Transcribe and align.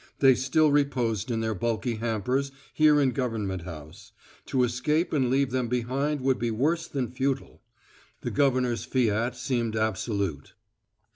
They 0.17 0.33
still 0.33 0.71
reposed 0.71 1.29
in 1.29 1.41
their 1.41 1.53
bulky 1.53 1.97
hampers 1.97 2.51
here 2.73 2.99
in 2.99 3.11
Government 3.11 3.61
House; 3.65 4.13
to 4.47 4.63
escape 4.63 5.13
and 5.13 5.29
leave 5.29 5.51
them 5.51 5.67
behind 5.67 6.21
would 6.21 6.39
be 6.39 6.49
worse 6.49 6.87
than 6.87 7.07
futile. 7.11 7.61
The 8.21 8.31
governor's 8.31 8.83
fiat 8.83 9.35
seemed 9.37 9.75
absolute. 9.75 10.55